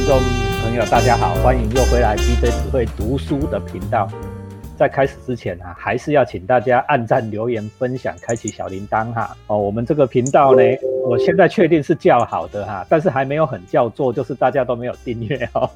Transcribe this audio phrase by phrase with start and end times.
[0.00, 0.18] 听众
[0.62, 4.08] 朋友，大家好，欢迎又回来 BJ 只会读书的频道。
[4.74, 9.36] 在开始之前啊，还是要请大家按赞、留言、分享、开启小铃铛哈。
[9.46, 10.62] 哦，我们这个频道呢，
[11.06, 15.68] 我现在确定是叫好的哈，但是还没有很叫座，就是大家都没有订阅哦，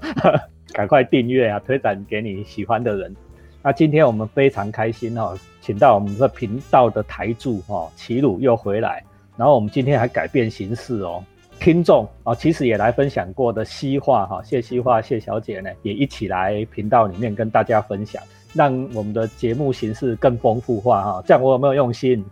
[0.72, 3.14] 赶快订阅啊，推展给你喜欢的人。
[3.62, 9.04] 那今天我们非常开心哦，请到我们这频道的台柱哦，齐鲁又回来，
[9.36, 11.22] 然后我们今天还改变形式哦。
[11.64, 21.22] 听众啊，其实也来分享过的西化哈，谢西化谢小姐呢，也一起来频道里面跟大家分享，让我们的节目形式更丰富化哈。
[21.26, 22.22] 这样我有没有用心？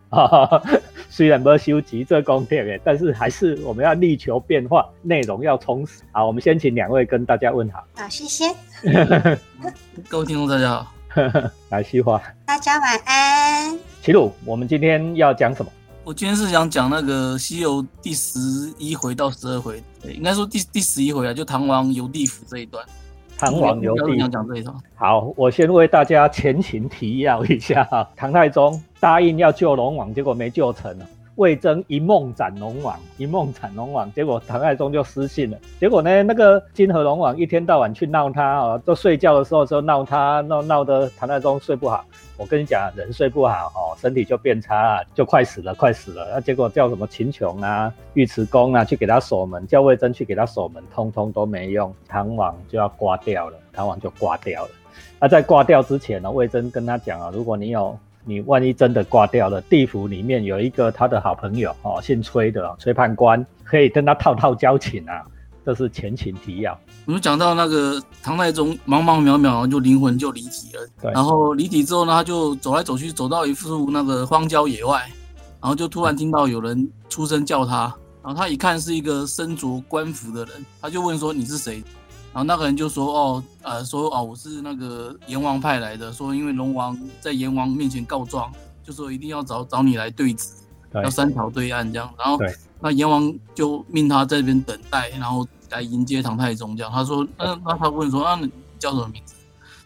[1.08, 6.02] 虽然没有修集这功课诶，但是还是我们要力求变化，内容要充实。
[6.12, 7.82] 好，我们先请两位跟大家问好。
[7.94, 8.54] 好，谢谢。
[10.10, 10.92] 各位听众大家好，
[11.70, 13.78] 来西化，大家晚安。
[14.02, 15.72] 齐鲁，我们今天要讲什么？
[16.04, 18.40] 我今天是想讲那个《西游》第十
[18.76, 22.84] 一回到十二回，应该说第第十一回啊，就唐王游地府这一段。
[23.38, 24.74] 唐王游地想讲这一段。
[24.96, 27.86] 好，我先为大家前情提要一下。
[28.16, 31.06] 唐太宗答应要救龙王，结果没救成啊。
[31.36, 35.58] 魏征一梦斩龙王，一梦斩龙王，结果唐太宗就失信了。
[35.80, 42.04] 结果呢，那个金河龙王一天到晚去闹他啊，都睡觉的时候就闹他，闹闹得唐太宗睡不好。
[42.36, 46.28] 我跟你讲，人睡不好哦，身体就变差，就快死了，快死了。
[46.34, 54.70] 那结果叫什么秦琼啊、尉迟恭啊去给他守门，叫魏征去给他守门，通通都没用，唐王就要挂掉了，唐王就挂掉了。
[55.20, 65.22] 那在挂掉之前呢，魏征跟他讲啊，如果你有，你万一真的挂掉了，地府里面有一个他的好朋友哦，姓崔的崔判官，可以跟他套套交情啊。
[65.64, 66.76] 这是前情提要。
[67.06, 70.80] 我们讲到那个唐太宗茫茫渺渺，就灵魂就离体了。
[71.00, 71.12] 对。
[71.12, 75.08] 然后离体之后呢，他就走来走去，走到一处那个荒郊野外，
[75.60, 77.94] 然后就突然听到有人出声叫他。
[78.24, 81.82] 然后他一看是一个身着官服的人，他就问说：“你是谁？”
[82.32, 88.52] 然后那个人就说：“哦，呃，说哦，我是那个阎王派来的，说因为龙王在阎王面前告状，
[88.82, 90.48] 就说一定要找找你来对质，
[90.94, 92.38] 要三条对岸这样。”然后。
[92.84, 96.76] 那阎王就命他在这边等待，然后来迎接唐太宗。
[96.76, 99.36] 这样，他说，那那他问说，啊，你叫什么名字？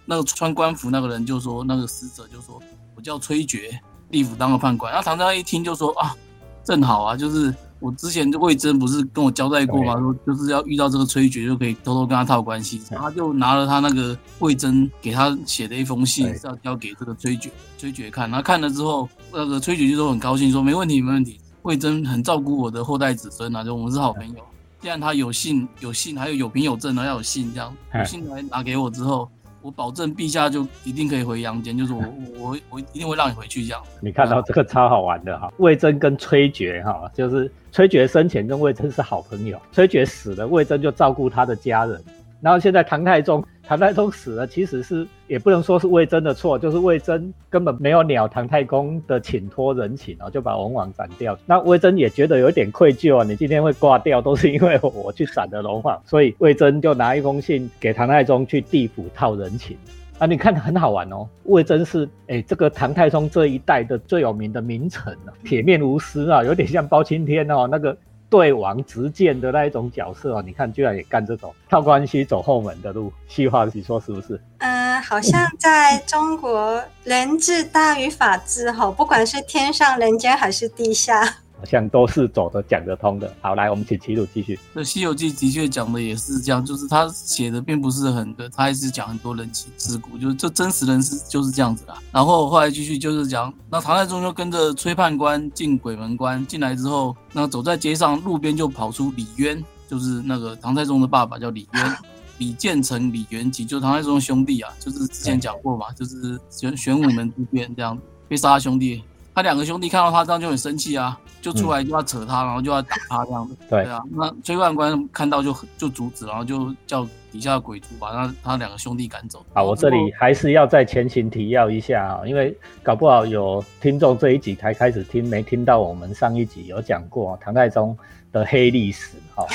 [0.06, 2.58] 那个穿官服那个人就说，那个使者就说，
[2.94, 3.78] 我叫崔珏，
[4.10, 4.90] 地府当个判官。
[4.90, 6.16] 然后唐太宗一听就说，啊，
[6.64, 9.94] 正好啊，就是我之前魏征不是跟我交代过吗？
[9.98, 12.80] 说就是要遇到这个崔珏就可以偷偷跟他套关系。
[12.90, 18.30] 他就拿了他那个魏征给他写的一封信，是要交给这个崔珏，崔珏看。
[18.30, 21.38] 他看了之后，那个崔珏就说很高兴，说没问题，没问题。
[21.62, 24.36] 魏征很照顾我的后代子孙啊，就我们是好朋友。
[24.80, 29.28] 既然他有信有信，还有有凭有证的，要有信这样，有信来拿给我之后，
[29.62, 32.02] 我保证陛下就一定可以回阳间，就是我
[32.38, 33.82] 我我一定会让你回去这样。
[34.00, 42.02] 你看到这个超好玩的哈，魏征跟崔珏哈，就是崔珏生前跟魏征是好朋友，崔珏死了，魏征就照顾他的家人，
[42.40, 43.44] 然后现在唐太宗。
[43.68, 51.36] 唐太宗死了，其实是也不能说是魏征的错，就是魏征根本没有鸟唐太公的请托人情啊，就把龙王斩掉。
[51.46, 59.76] 那魏征也觉得有点愧疚啊，你今天会挂掉，都是因为我去斩的龙王，所以魏征就拿一封信给唐太宗去地府套人情
[60.18, 60.26] 啊。
[60.26, 67.96] 你看很好玩哦，魏征是哎这个唐太宗这一代的最有名的名臣啊，铁面无私啊，有点像包青天哦那个。
[68.28, 74.40] 对王直谏的那一种角色啊，你看居然也干这种靠关系走后门的路，细化你说是不是？
[74.58, 81.36] 嗯，好像在中国，人治大于法治哈，不管是天上人间还是地下。
[81.58, 83.32] 好像都是走的讲得通的。
[83.40, 84.58] 好，来，我们请齐鲁继续。
[84.74, 91.98] 这《西游记》的确讲的也是这样，就是他写的并不是很的，他还是讲很多人情世故，就是这真实人是就是这样子啦。
[92.12, 101.96] 然后后来继续就是讲，那唐太宗就跟着崔判官进鬼门关，进来之后，那走在街上，路边就跑出李渊，就是那个唐太宗的爸爸叫李渊，
[102.38, 109.02] 李建成、李元吉，就唐太宗兄弟啊，就是之前讲过嘛，就是玄玄武门之变这样被杀兄弟。
[109.36, 113.54] 他两个兄弟看到他这样就很生气啊，就出来就要扯他，然后就要打他这样子。
[113.68, 119.44] 对啊，那崔判官看到就就阻止，然后就叫底下的鬼卒把他他两个兄弟赶走。
[119.52, 127.94] 好，我这里还是要再前情提要一下啊，因为搞不好有听众这一集才开始听，没听到我们上一集有讲过唐太宗
[128.32, 129.18] 的黑历史。
[129.34, 129.46] 好，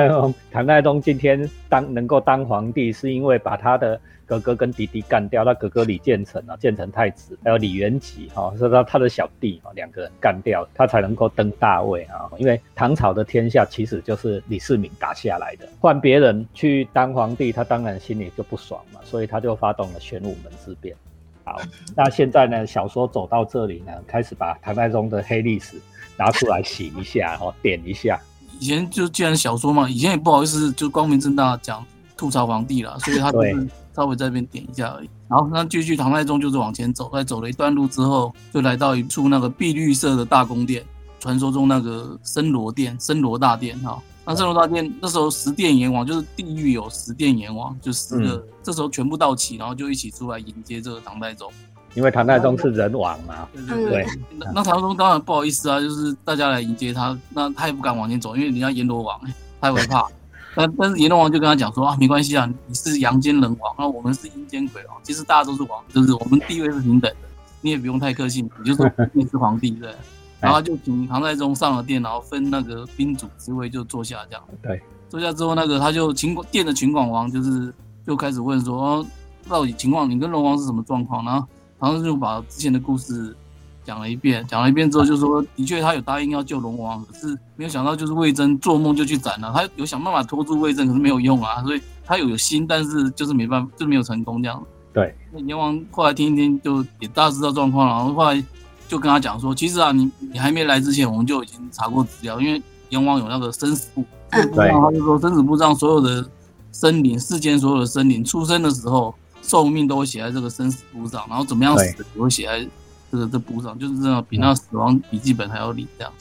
[0.52, 3.98] 唐太宗今天当能够当皇帝，是因为把他的。
[4.30, 12.30] 哥哥跟弟弟干掉，他哥哥李建成啊，建成太子，还有李元吉哈，是他他的小弟啊，两个人干掉，他才能够登大位啊。
[12.38, 20.94] 因为唐朝的天下其实就是李世民打下来的，换别人去当皇帝，他当然心里就不爽嘛，所以他就发动了玄武门之变。
[21.42, 21.60] 好，
[21.96, 25.76] 那现在呢，小说走到这里呢，开始把唐太宗的黑历史
[26.16, 28.20] 拿出来洗一下，哦，点一下。
[28.60, 31.84] 以前就既然小说嘛，以前也不好意思就光明正大讲。
[32.16, 33.66] 吐槽皇帝了，所以他就是
[34.00, 35.10] 稍微在那边点一下而已。
[35.28, 40.82] 然后那继续唐太宗就是往前走，在走了一段路之后，就来到一处那个碧绿色的大宫殿，
[41.18, 44.02] 传说中那个森罗殿、森罗大殿哈。
[44.24, 51.52] 那森罗大殿那时候十殿阎王就是地狱有十殿阎王，就十个，这时候全部到齐，然后就一起出来迎接这个唐太宗。
[51.94, 54.06] 因为唐太宗是人王嘛，对对对。
[54.38, 59.20] 那那唐太宗当然不好意思啊，就是大家来迎接他，那他也不敢往前走，因为人家阎罗王，
[59.60, 60.06] 他也会怕。
[60.54, 67.28] 但但是阎罗王就跟他讲说啊，没关系啊，你是阳间人王，那我们是阴间鬼王，其实大家都是王，就是我们地位是平等的，
[67.60, 69.94] 你也不用太客气，你就说你是皇帝对。
[70.40, 74.42] 然后就请唐太宗上了殿，然后分那个宾主之位就坐下这样。
[74.62, 77.72] 对，坐下之后，那个他就秦殿的秦广王就是
[78.06, 79.06] 就开始问说，
[79.48, 81.24] 到底情况你跟龙王是什么状况？
[81.24, 81.46] 然后
[81.78, 83.36] 唐太宗就把之前的故事。
[83.84, 89.52] 讲了一遍，讲了一遍之后，就说的确他有答应要救龙王，可是没有想到就是魏征做梦就去斩了。
[89.54, 94.62] 他有想办法拖住魏征，可是没有用啊，所以他有有心，但是就是没办法，就是没有成功这样。
[94.92, 98.44] 对，那阎王后来听一听，就也大致知道状况了，然后后来
[98.86, 106.28] 就跟他讲说，其实啊，你你还没来之前，我们就已经查过资料，因为阎王有那个生死簿，对，他就说生死簿上所有的
[106.72, 112.68] 生灵，世间所有的生灵出生的时候寿命都会写在这个生死簿上，然后怎么样死也会写在。
[113.10, 116.12] 这个这补上就是这样，比那死亡笔记本还要灵这样。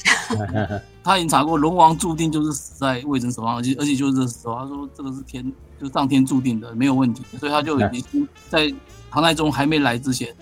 [1.04, 5.44] 他已经查过，龙王注定就是死在魏征手上，而且而且就是这时候，他说这个是天，
[5.80, 7.24] 就是上天注定的，没有问题。
[7.38, 8.72] 所以他就已经 在
[9.10, 10.36] 唐太宗还没来之前，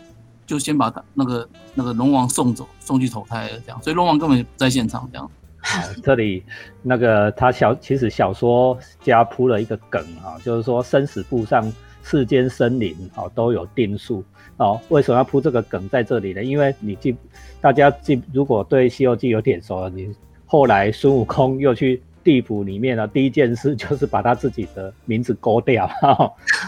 [0.45, 3.81] 就先把他那个那个龙王送走，送去投胎了这样。
[3.83, 5.29] 所以龙王根本不在现场这样。
[5.59, 6.43] 好，这里
[6.81, 11.71] 那个他小其实小说家铺了一个梗啊，就是说生死簿上
[12.09, 14.23] 世间生灵哦都有定数。
[14.55, 16.43] 哦，为什么要铺这个梗在这里呢？
[16.43, 17.15] 因为你记，
[17.61, 20.11] 大家记，如果对《西游记》有点熟，你
[20.47, 25.87] 后来孙悟空又去地府里面了，第一件事就是 把他自己的名字勾掉，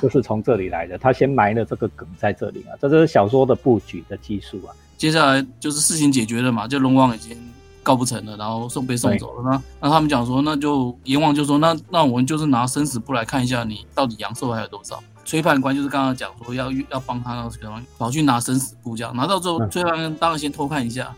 [0.01, 0.99] 就是从这里来的。
[0.99, 4.75] 他先埋了这个梗在这里啊，这是小说的布局的技术啊。
[4.95, 7.35] 接下来就是事情解决了嘛，就龙王已经
[7.81, 9.49] 告不成了，然后送被送走了。
[9.49, 15.01] 那那他们讲说，那就阎王就说，那那我们就是拿生死簿来看一下，你到底阳寿还有多少。
[15.29, 21.13] 崔判官就是刚刚讲说要要帮他那个跑去拿生死簿，这样拿到之后，崔判官当然先偷看一下，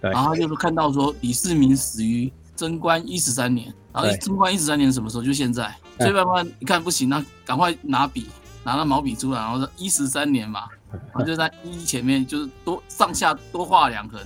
[0.00, 5.22] 然后他就是看到说李世民死于贞观一十三年，然后贞观一十三年什么时候？
[5.22, 5.72] 就现在。
[6.00, 8.26] 崔判官一看不行，那赶快拿笔
[8.64, 14.20] 拿了毛笔出来，然后说一十三年嘛，然后就在一前面就是多上下多画两横，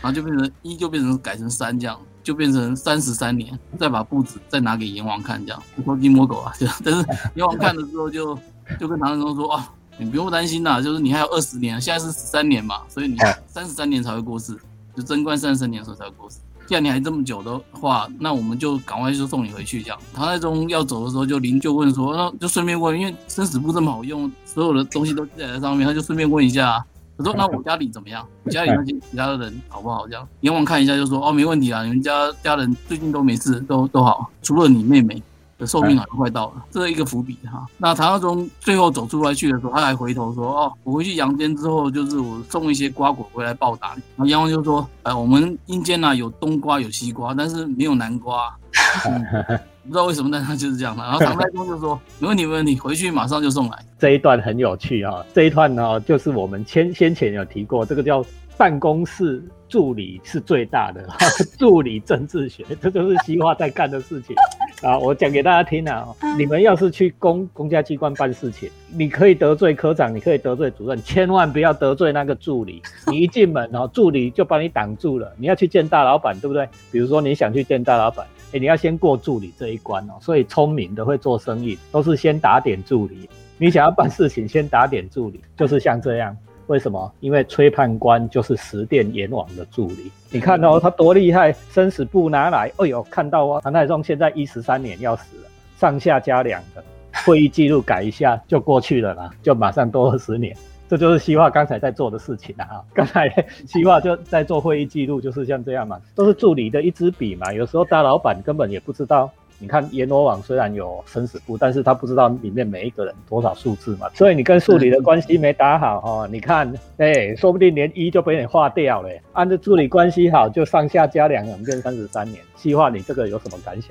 [0.00, 8.38] 然后就变成一就变成改成三这样，就变成三十三年，再把簿子再拿给阎王看，这样偷鸡摸狗啊，但是阎王看了之后就。
[8.78, 13.16] 就跟唐太宗说啊，你不用担心啦，就是你还有二十年，现在是十三年嘛，所以你
[13.46, 14.56] 三十三年才会过世，
[14.94, 16.36] 就贞观三十三年的时候才会过世。
[16.66, 19.98] 既然你还这么久的话，那我们就赶快就送你回去这样。
[20.12, 26.84] 唐太宗要走的时候，就临就问说，那就顺便问，因为生死簿这么好用，所有的东西都记载在上面，他就顺便问一下，
[27.16, 28.22] 他说那我家里怎么样？
[28.50, 30.06] 家里那些其他的人好不好？
[30.06, 35.22] 这样阎王看一下就说，哦，没问题啊，你们家家人最近都没事，都都好，除了你妹妹。
[35.58, 37.66] 的寿命好像快到了，这是一个伏笔哈。
[37.76, 48.54] 那唐太宗最后走出来去的时候，他还回头说：“哦，我回去阳间之后，就是我送一些瓜果回来报答你。”然后阎王就说：“哎，我们阴间呢有冬瓜有西瓜，但是没有南瓜。”
[49.88, 51.02] 不知道为什么，但他就是这样的。
[51.02, 58.22] 然后唐太宗就说：“没问题，没问题，回去马上就送来。”这一段很有趣啊，这一段呢就是我们先先前有提过，这个叫
[58.58, 59.42] 办公室。
[59.68, 61.06] 助理是最大的，
[61.60, 64.34] 助理政治学， 这就是西化在干的事情
[64.82, 64.98] 啊！
[64.98, 72.80] 我讲给大家听啊，你们要是去公公家机关办事情，你可以得罪科长，你可以得罪主任，千万不要得罪那个助理。
[73.08, 75.30] 你一进门哦，助理就把你挡住了。
[75.36, 76.66] 你要去见大老板，对不对？
[76.90, 80.14] 比如说你想去见大老板，哎，你要先过助理这一关哦。
[80.18, 83.28] 所以聪明的会做生意，都是先打点助理。
[83.58, 86.34] 你想要办事情，先打点助理，就是像这样。
[86.68, 87.12] 为什么？
[87.20, 90.10] 因为崔判官就是十殿阎王的助理。
[90.30, 96.84] 你看哦他多厉害，生死簿拿来，哎呦，看到哦，唐太宗现在一十三年要死了，上下加两个
[97.26, 100.56] 会议记录改一下就过去了啦，就马上多二十年。
[100.88, 102.80] 这就是西化刚才在做的事情啊！
[102.94, 103.28] 刚才
[103.66, 107.52] 西化就在做会议记录，就是像这样嘛，都是助理的一支笔嘛。
[107.52, 109.30] 有时候大老板根本也不知道。
[109.60, 116.28] 你看阎罗王虽然有生死簿，但是他不知道里面每一个人多少数字嘛，所以你跟助理的关系没打好哦。
[116.30, 119.10] 你看，哎，说不定连一就被你划掉了。
[119.32, 122.40] 按照助理关系好，就上下加两两，变三十三年。
[122.56, 123.90] 细化，你这个有什么感想？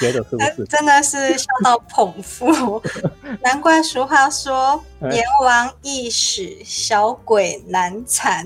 [0.00, 0.64] 觉得是不是？
[0.64, 2.82] 真的是笑到捧腹。
[3.40, 4.82] 难怪俗话说
[5.12, 8.44] 阎王易死，小鬼难缠。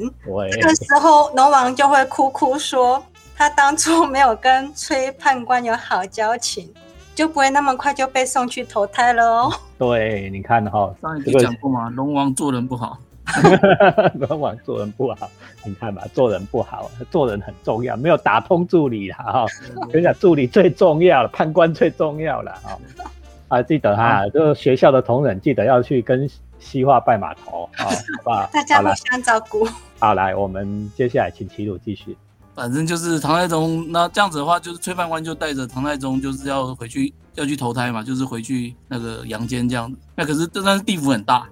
[0.52, 3.02] 这个时候龙王就会哭哭说。
[3.40, 6.70] 他当初没有跟崔判官有好交情，
[7.14, 9.52] 就不会那么快就被送去投胎了哦。
[9.78, 12.99] 对，你看哈，上一集讲过嘛，龙王做人不好。
[14.28, 15.26] 龙王做人不好，
[15.64, 19.47] 你看吧，做人不好，做人很重要，没有打通助理了哈。
[19.90, 22.78] 跟你讲，助理最重要了，判官最重要了哈。
[23.49, 26.28] 啊，记得哈，就学校的同仁记得要去跟
[26.59, 28.47] 西化拜码头啊，好不好？
[28.52, 29.66] 大家互相照顾。
[29.99, 32.14] 好，来，我们接下来请齐鲁继续。
[32.61, 39.97] 反正就是唐太宗，那这样子的话，就是崔判官就带着唐太宗，就是要回去要去投胎嘛，就是回去那个阳间这样子。
[40.14, 41.49] 那可是这但是地府很大。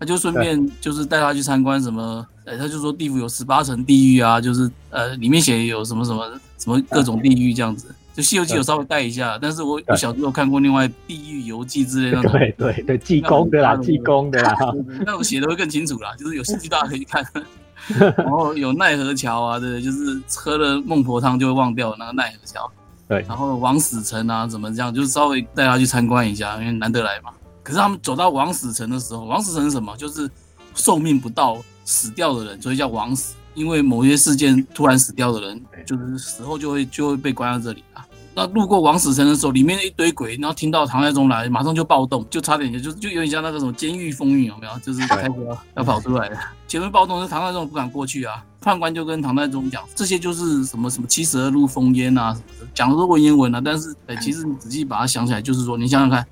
[0.00, 7.94] 他就顺便就是带他去参观什么，哎，他就说地府有十八层地狱啊，就是呃里面写有什么什么什么各种地狱这样子。
[8.14, 12.22] 就《西游记》有稍微带一下，但是我我小时候看过另外《地狱游记》之类的。
[12.30, 14.56] 对对 对，济公的啦，济公的啦，
[15.04, 17.24] 那种 写的会更清楚啦，就是有兴趣大家可以看。
[18.18, 22.70] 然后有奈何桥啊，对，就是喝了孟婆汤就会忘掉那个奈何桥。
[23.08, 27.30] 对，然后王死城啊，怎么这样，就是稍微带他去参观一下，因为难得来嘛。
[27.62, 29.96] 可是他们走到王死城的时候，王死城是什么？
[29.96, 30.30] 就是
[30.74, 33.34] 寿命不到死掉的人，所以叫王死。
[33.54, 38.06] 因为某些事件突然死掉的人，就是死后就会就会被关在这里啊。
[38.38, 44.78] 那路过枉死城的时候，里面一堆鬼，然后听到唐太宗来，马上就暴动，就差点就就有点像那个什么监狱风云，有没有？
[44.78, 45.32] 就是开始
[45.74, 46.38] 要跑出来了。
[46.68, 53.60] 前面暴动是唐太宗不敢过去啊，判官就跟唐太宗讲，这些就是什么什么七十二路烽烟啊什么的，讲的都文言文啊。
[53.64, 56.24] 但是哎，其实你仔细把它想起来，就是说你想想看。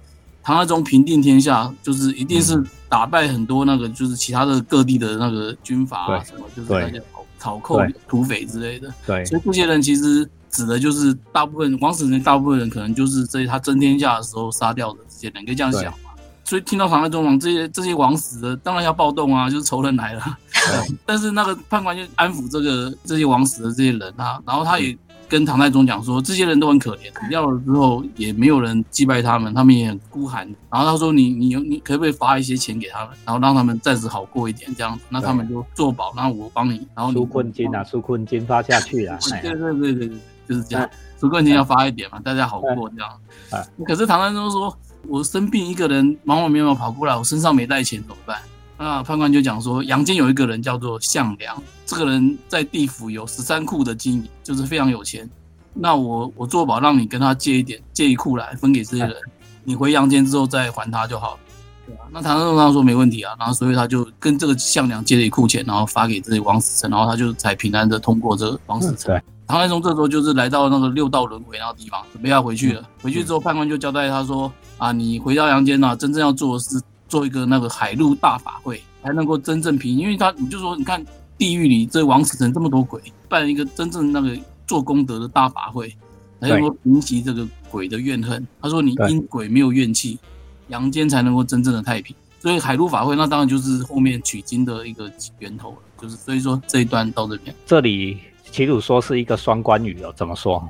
[0.43, 7.03] 唐太宗平定天下，就是一定是打败很多那个，就是其他的各地的那个军阀啊，什么就是那些
[7.37, 8.89] 草寇、土匪之类的。
[9.05, 10.25] 对，所以这些人其实
[10.57, 15.99] 指的就是大部分王死人，大部分人可能就是在他争天下的时候杀掉的这些人，可以这样想嘛。
[16.45, 20.39] 所以听到唐太宗王这些这些王死的，当然要暴动啊，就是仇人来了。
[21.05, 24.97] 但是那个判官就安抚这个这些王死的这些人啊，然后他也。
[25.29, 30.47] 跟唐太宗讲说，这些人都很可怜，死掉了之后也没有人祭拜他们，他们也很孤寒。
[30.71, 40.19] 然后他说：“你你你可不可以发一些钱给他们，然后让他们暂时好过一点，这样子，那他们就做保，然后我帮你，然后纾困金啊，纾困金发下去啊。”对对对对对，
[40.49, 40.89] 就是这样，
[41.21, 43.21] 纾困金要发一点嘛，大家好过这样。
[43.87, 44.77] 可是唐太宗说
[45.09, 48.39] ：“我生病，一个人忙忙忙忙跑过来，我身上没带钱，怎么办？”
[48.79, 55.29] 那判官就讲说，阳间有一个人叫做项梁，这个人在地府有十三库的经营，就是非常有钱。
[55.73, 59.17] 那我我做保，让你跟他借一点，借一库来分给这些人，
[59.65, 61.39] 你回阳间之后再还他就好了。
[61.87, 69.15] 对啊，那唐太宗他说没问题啊，然后所以他就跟这个项梁借了一库钱，然后发给这些王死臣，然后他就才平安的通过这个王死臣。
[69.15, 72.83] 对，唐太宗这时候就是来到那个六道轮回那个地方，准备要回去了。
[73.01, 76.81] 回去之后，判官就交代他说啊，你回到阳间呢，真正要做的是。
[77.09, 81.01] 做一个那个海陆大法会，才能够真正平，因为他你就说，你看
[81.39, 85.89] 地狱里这王死城这么多鬼，办一个真正那个做功德的大法会，
[86.41, 88.45] 才能够平息这个鬼的怨恨。
[88.61, 90.19] 他说，你因鬼没有怨气，
[90.69, 92.15] 阳间才能够真正的太平。
[92.41, 95.77] 所以海陆法会，那当然就是后面取经的一个源头了。
[96.01, 98.19] 就是所以说这一段到这边，这里
[98.53, 100.69] 齐鲁说是一个双关语哦，怎么说？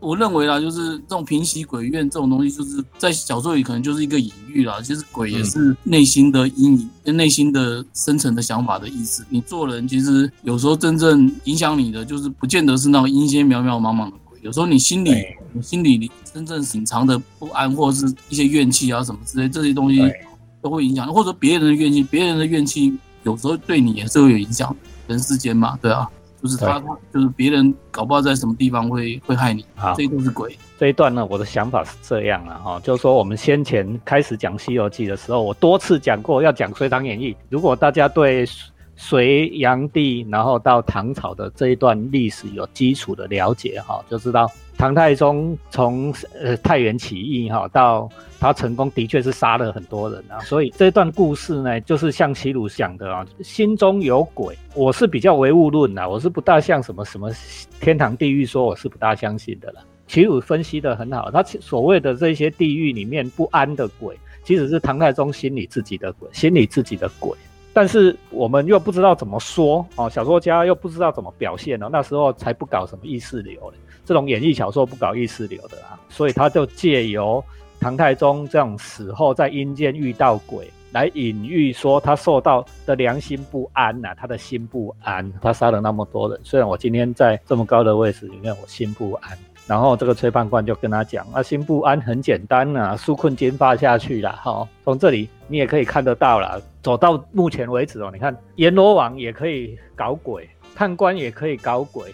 [0.00, 4.80] 我认为啦，就是这种平息鬼怨这种东西，就是在小说里可能就是一个隐喻啦。
[4.80, 9.26] 其实鬼也是内心的阴影，跟内心的深层的想法的意思。
[9.28, 14.08] 你做人其实有时候真正影响你的，就是不见得是那种阴间渺渺茫茫。
[14.42, 20.00] 有时候你心里，你心里你真正隐藏的不安，或者是一些怨气啊什么之类，这些东西
[20.60, 21.06] 都会影响。
[21.12, 24.74] 或者别人的怨气，别人的怨气有时候对你也是会有影响。
[25.06, 26.08] 人世间嘛，对啊。
[26.40, 26.80] 就是他，
[27.12, 29.66] 就是别人搞不好在什么地方会会害你，
[29.96, 30.56] 这都是鬼。
[30.78, 37.32] 这一段呢，我的想法是这样了，哈，就是说我们先前开始讲《西游记》的时候，我多次讲过要讲《隋唐演义》。
[37.48, 38.46] 如果大家对
[39.00, 44.50] 隋炀帝，然后到唐朝的这一段历史有基础的了解，哈，就知道。
[44.76, 50.38] 唐太宗从呃太原起义哈，到他成功，的确是杀了很多人啊。
[50.40, 54.56] 所以这段故事呢，就是像齐鲁讲的啊，心中有鬼。
[54.74, 57.30] 我是比较唯物论的，我是不大像什么什么
[57.80, 59.80] 天堂地狱，说我是不大相信的了。
[60.06, 67.36] 齐鲁分析的很好，他所谓的这些地狱里面不安的鬼，其实是唐太宗心里自己的鬼，心里自己的鬼。
[67.78, 71.88] 但是我们又不知道怎么说哦，小说家又不知道怎么表现呢？
[71.92, 73.76] 那时候才不搞什么意识流嘞。
[74.04, 77.40] 这种演绎小说不搞意识流的啊，所以他就借由
[77.78, 86.40] 唐太宗这种死后在阴间遇到鬼，来隐喻说他受到的良心不安呐，他的心不安，他杀了那么多人。
[86.42, 89.38] 虽然我今天在这么高的位置里面，我心不安。
[89.68, 94.66] 然后这个崔判官就跟他讲，啊，心不安很简单呐，纾困金发下去了哈。
[94.82, 102.12] 从这里你也可以看得到了，走到目前为止哦，你看阎罗王也可以搞鬼，判官也可以搞鬼。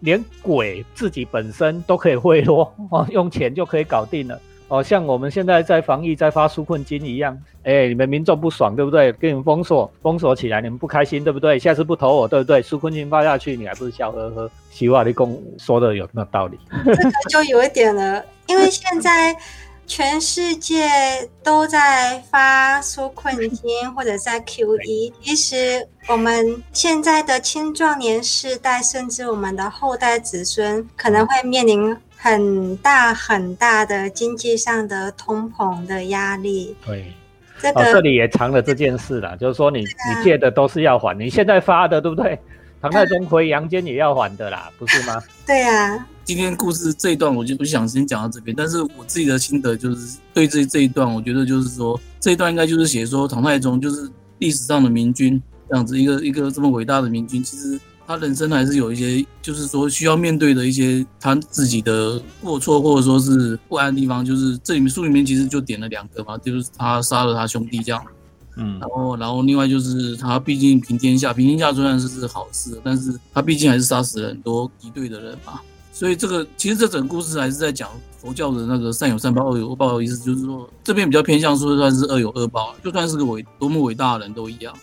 [0.00, 4.40] 连鬼自己本身都可以贿赂哦，用钱就可以搞定了
[4.72, 9.12] 哦，像我们现在在防疫，在发纾困金一样，哎，你们民众不爽，对不对？
[9.12, 11.58] 给你们封锁，封锁起来，你们不开心，对不对？
[11.58, 12.62] 下次不投我，对不对？
[12.62, 14.50] 纾困金发下去，你还不是笑呵呵？
[14.70, 16.58] 希望你公说的有没有道理？
[16.86, 19.36] 这个就有一点了，因为现在。
[19.84, 20.88] 全世界
[21.42, 36.76] 都在发纾困金或者在 Q E，其实我们现在的青壮年世代，甚至我们的后代子孙，可能会面临很大很大的经济上的通膨的压力。
[36.86, 37.12] 对，
[37.60, 42.38] 这个这里也藏了这件事啦，就是说你你借的都是要还，你现在发的对不对？
[42.80, 45.20] 唐太宗回阳间也要还的啦，不是吗？
[45.44, 46.06] 对呀。
[46.24, 57.76] 今天故事这一段我就不想先讲到这边，但是我自己的心得就是对这这一段，我觉得就是说这一段应该就是写说唐太宗就是历史上的明君这样子一个一个这么伟大的明君，其实
[58.06, 68.04] 他人生还是有一些就是说需要面对的一些他自己的过错或者说是不安的地方，就是这里面书里面其实就点了两个嘛，就是他杀了他兄弟这样，
[68.56, 75.60] 嗯，然后然后另外就是他毕竟平天下，平天下虽然是是好事，但是他毕竟还是杀死了很多敌对的人嘛。
[75.94, 84.74] 所以这个其实这整个故事还是在讲佛教的那个善有善报，恶有恶报的意思，就是说这边比较偏向说算是恶有恶报，就算是个伟多么伟大的人都一样，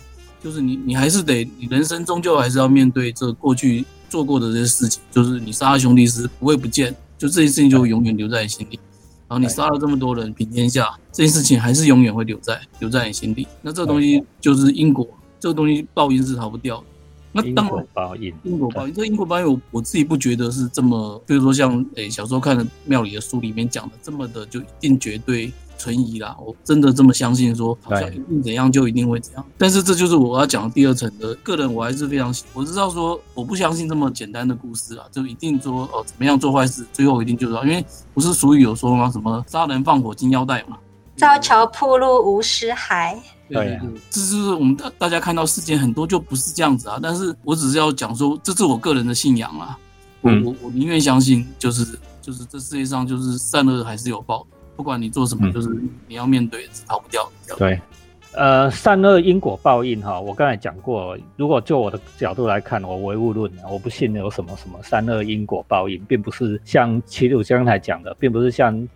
[0.43, 8.79] 就是你你还是得你人生终究还是要面对这过去做过的这些事情，就是你杀了兄弟是不会不见，就这件事情就永远留在你心里，
[9.27, 15.07] 然后你杀了这么多人平天下，这件事情还是永远会留在留在你心里，那这个东西就是因果，
[15.39, 16.83] 这个东西报应是逃不掉的。
[17.31, 26.37] 那因果报应，因果报应，这因果报应，我我自己不觉得是这么，比如说像诶小时候看的庙里的书里面讲的这么的就一定绝对存疑啦。
[26.39, 29.43] 我真的这么相信说，好像一定怎样就一定会怎样。
[29.57, 37.83] 但是这就是我要讲的第二层的个人，我还是非常我知道说，我不相信这么简单的故事啊，就一定说哦怎么样做坏事，最后一定就是因为
[38.13, 39.09] 不是俗语有说吗？
[39.09, 40.77] 什么杀人放火金腰带嘛，
[41.15, 43.17] 造桥铺路无尸骸。
[43.51, 43.79] 对，
[44.11, 49.75] 这就是我们大大家看到事件很多就不是这样子啊，但是我只是要讲说，这是我个人的信仰啊，
[50.21, 54.45] 我我我宁愿相信，就是就是这世界上就是善恶还是有报，
[54.79, 55.67] 不管你做什么，就是
[56.07, 57.29] 你要面对是逃不掉。
[57.57, 57.77] 对，
[58.31, 68.87] 呃，善恶因果报应哈，我刚才讲过，如果就我的角度来看，我唯物论，我不信有什么什么善恶因果报应，并不是像齐鲁刚才讲的，并不是像。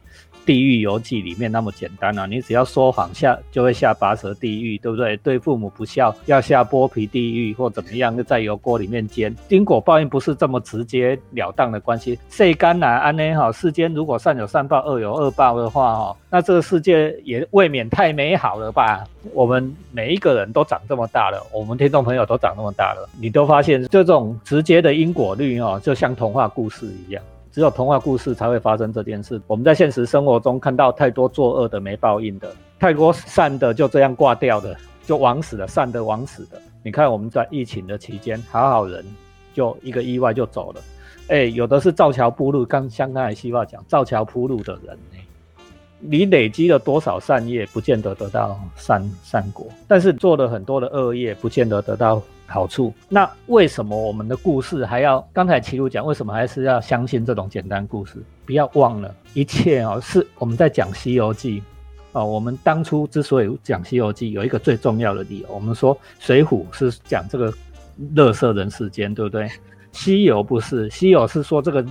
[0.45, 2.25] 地狱游记里面那么简单啊！
[2.25, 5.15] 你只要说谎下就会下拔舌地狱，对不对？
[5.17, 9.33] 对父母不孝要下剥皮地狱或怎么样，就在油锅里面煎。
[9.49, 12.19] 因果报应不是这么直接了当的关系。
[12.29, 13.35] 谁干哪安呢？
[13.35, 19.05] 哈，世间如果善有善报，恶有恶报的话，哈，那这个世界也未免太美好了吧？
[19.33, 27.23] 我们每一个人都长这么大了，我们听众朋友都长那么大了，你都发现这种直接的因果律哦，就像童话故事一样。
[27.53, 29.39] 只有童话故事才会发生这件事。
[29.45, 36.59] 我们在现实生活中看到太多作恶的没报应的，太多善的就这样挂掉的，就枉死的，善的枉死的。
[36.81, 39.05] 你看我们在疫情的期间，好好人
[39.53, 40.81] 就一个意外就走了。
[41.27, 45.19] 哎，有的是造桥铺路，刚像刚才西话讲，造桥铺路的人呢，
[45.99, 52.19] 你累积了多少善业，不见得得到善善果；但是做了很多的恶业，不见得得到。
[52.45, 55.25] 好处，那为什么我们的故事还要？
[55.33, 58.21] 刚才齐鲁讲，为什么还是要相信这种简单故事？
[58.45, 61.61] 不要忘了，一切哦，是我们在讲《西游记》
[62.11, 62.25] 哦。
[62.25, 67.51] 我们当初之所以讲《西游记》，有一个最重要的理由，我们说《水浒》是讲这个
[68.13, 69.43] 乐色人世间，对不对？
[69.91, 71.83] 《西游》不是，《西游》是说这个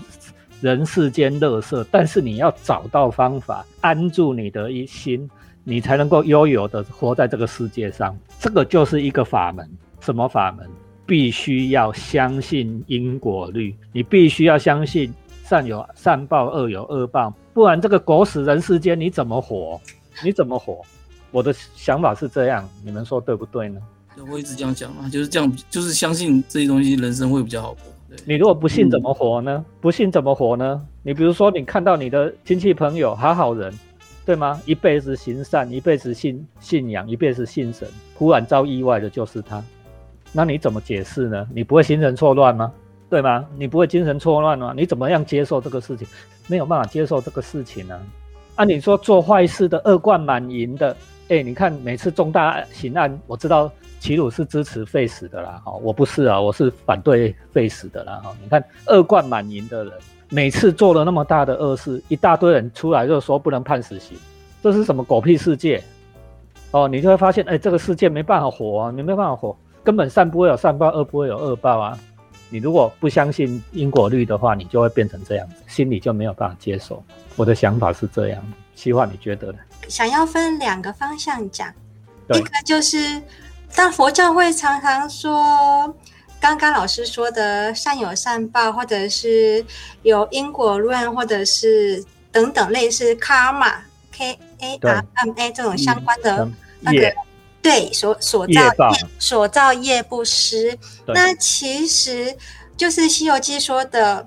[0.61, 5.29] 人世间乐色，但是你要找到方法安住你的一心，
[5.65, 8.17] 你才能够悠游的活在这个世界上。
[8.39, 9.69] 这个就是一个法门。
[10.03, 10.69] 什么法门？
[11.05, 15.13] 必须要相信因果律，你必须要相信
[15.45, 19.81] 善有善报，恶有恶报，不然这个狗屎人世间你怎么活？
[20.25, 20.81] 你怎么活？
[21.31, 23.81] 我的想法是这样，你们说对不对呢？
[24.31, 27.83] 我一直这样讲嘛，就是这样，就是相信这些东西，人生会比较好过。
[28.25, 29.65] 你如果不信怎么活呢？
[29.81, 30.87] 不信怎么活呢？
[31.03, 33.73] 你比如说，你看到你的亲戚朋友好好人，
[34.25, 34.61] 对吗？
[34.67, 39.63] 一辈子行善，一辈子信信仰，一辈子信神，忽然遭意外的就是他。
[40.33, 41.47] 那你怎么解释呢？
[41.55, 42.73] 你不会精神错乱吗？
[43.11, 43.45] 对吗？
[43.59, 44.73] 你不会精神错乱吗？
[44.75, 46.09] 你怎么样接受这个事情？
[46.47, 48.01] 没有办法接受这个事情呢？
[48.57, 50.97] 按你说做坏事的恶贯满盈的，
[51.29, 59.93] 哎，你看每次重大刑案，我知道齐鲁是支持废死的啦，哈，我不是啊，我是反对废死的啦，哈，你看恶贯满盈的人，
[60.31, 64.17] 每次做了那么大的恶事，一大堆人出来就说不能判死刑，
[64.63, 65.83] 这是什么狗屁世界？
[66.71, 69.55] 哦，你就会发现，哎，这个世界没办法活啊，你没办法活。
[69.85, 71.99] 根本善不会有善报，恶不会有恶报啊！
[72.51, 77.03] 你如果不相信因果律的话，你就会变成这样子，心里就没有办法接受。
[77.37, 78.43] 我的想法是这样。
[78.75, 79.59] 希望你觉得呢？
[79.89, 81.73] 想要分两个方向讲，
[82.29, 83.23] 一个就是，
[83.75, 85.95] 当佛教会常常说，
[86.41, 89.65] 刚刚老师说的善有善报，或者是
[90.03, 93.75] 有因果论，或者是等等类似 karma
[94.11, 97.17] k a r m a 这种相关的嗯那个业
[97.63, 100.77] 对所所造业所造业不失。
[101.07, 102.37] 对那其实
[102.77, 104.27] 就是《西游记》说的，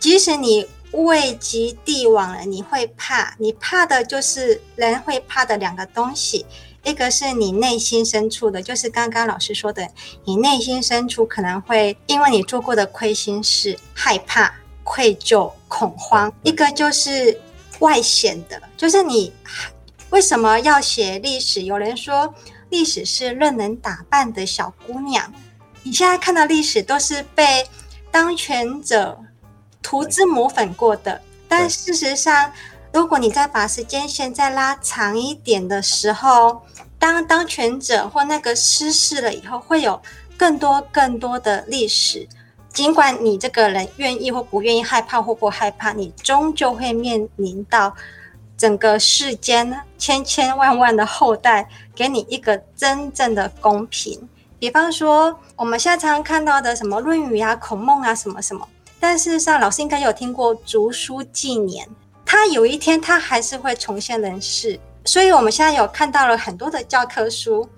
[0.00, 6.44] 即使你位极帝王了，你会怕，你怕的就是人会怕的两个东西，
[6.84, 9.86] 一个是你内心深处的，就是刚刚老师说的，
[10.24, 17.38] 你内心深处可能会因为你做过的亏心事害怕、愧疚、恐慌；一个就是
[17.80, 19.32] 外显的，就是你
[20.10, 21.62] 为什么要写历史？
[21.62, 22.32] 有人说
[22.70, 25.32] 历史是任人打扮的小姑娘，
[25.82, 27.66] 你现在看到历史都是被
[28.10, 29.18] 当权者
[29.82, 32.52] 涂脂抹粉过的，但事实上，
[32.92, 36.62] 如果你再把时间线再拉长一点的时候，
[36.98, 40.00] 当当权者或那个失势了以后，会有
[40.36, 42.26] 更多更多的历史。
[42.72, 47.94] 尽管你这个人愿意或不愿意，害怕或不害怕，你终究会面临到
[48.56, 54.28] 整个世间千千万万的后代给你一个真正的公平。
[54.58, 58.66] 比方说，我们现在常常看到的什么《论语》啊、《孔孟》啊，什么什么。
[58.98, 61.86] 但事实上，老师应该有听过竹书纪年，
[62.24, 64.80] 他有一天他还是会重现人世。
[65.04, 67.68] 所以我们现在有看到了很多的教科书，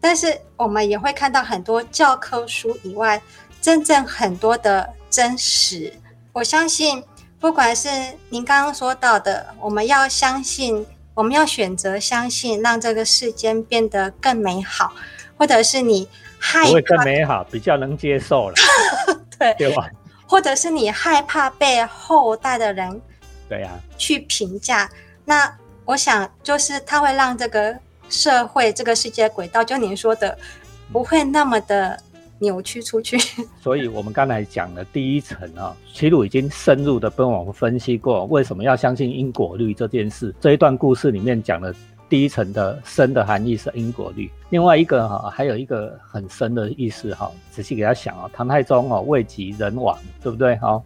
[0.00, 3.20] 但是我们也会看到很多教科书以外
[3.60, 5.92] 真正很多的真实。
[6.32, 7.04] 我相信，
[7.42, 7.88] 不管是
[8.28, 14.92] 您刚刚说到的，我们要相信，我们要选择相信，让这个世间变得更美好，
[15.36, 18.54] 或者是你害怕会更，美好，比较能接受了，
[19.36, 19.90] 对，对吧？
[20.24, 23.02] 或者是你害怕被后代的人
[23.48, 24.88] 对呀、去评价，
[25.24, 25.52] 那
[25.84, 27.76] 我想就是它会让这个
[28.08, 30.38] 社会、这个世界轨道，就您说的，
[30.92, 32.00] 不会那么的
[32.42, 33.16] 扭曲出去。
[33.62, 40.34] 所以我们刚才讲的第一层啊，齐鲁已经深入的跟我们分析过为什么要相信因果律这件事。
[40.40, 41.72] 这一段故事里面讲的
[42.08, 50.82] 第一层的深的含义是因果律，另外一个哈、还有一个很深的意思哈、仔细给他想啊，唐太宗哦位极人亡，对不对哈、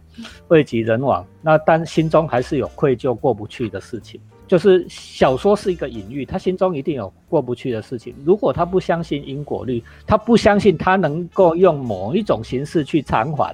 [0.47, 4.21] 位极人亡，那但心中还是有愧疚过不去的事情。
[4.47, 8.15] 就是小说是一个隐喻，他心中一定有过不去的事情。
[8.23, 13.53] 如果他不相信因果律，他不相信他能够用某一种形式去偿还，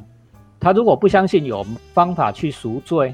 [0.60, 3.14] 他如果不相信有方法去赎罪，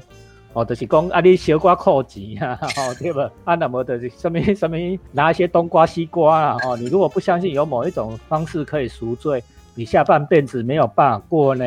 [0.52, 3.30] 哦，就是讲啊，你小瓜扣钱啊，哦，对吧？
[3.44, 4.76] 啊，那么的什么什么
[5.10, 9.42] 拿一些冬瓜西瓜啊，哦，你如果不相信有某一种方式可以赎罪，
[9.74, 11.64] 你下半辈子没有办法过呢，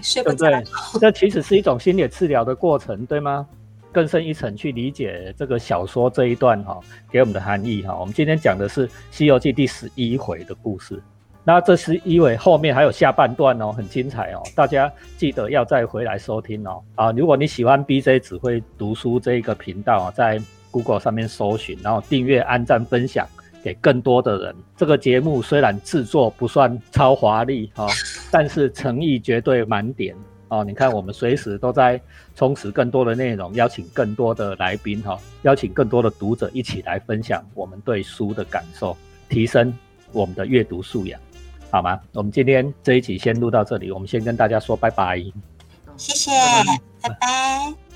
[0.00, 1.10] 睡不着对不对，？
[1.10, 3.46] 这其实是一种心理治疗的过程，对吗？
[3.92, 6.78] 更深一层去理解这个小说这一段哈、
[7.10, 11.02] 给我们的含义哈、我们今天讲的是《西游记》第十一回的故事。
[11.44, 16.82] 那这十一回后面还有下半段哦，很精彩哦，大家记得要再回来收听哦。
[16.94, 20.38] 啊，如果你喜欢 BJ 只会读书这一个频道，在
[20.70, 23.26] Google 上面搜寻，然后订阅、按赞、分享
[23.64, 24.54] 给更多的人。
[24.76, 27.88] 这个节目虽然制作不算超华丽哦，
[28.30, 30.14] 但是诚意绝对满点
[30.48, 30.64] 哦。
[30.64, 32.00] 你看，我们随时都在
[32.34, 38.96] 充实更多的内容，邀请更多的来宾哈、邀请更多的读者一起来分享我们对书的感受，
[39.28, 39.72] 提升
[40.12, 41.20] 我们的阅读素养，
[41.70, 42.00] 好吗？
[42.12, 45.22] 我们今天这一集先录到这里，我们先跟大家说拜拜。
[45.96, 46.30] 谢谢，
[47.02, 47.87] 拜拜拜拜